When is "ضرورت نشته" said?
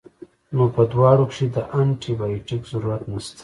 2.71-3.39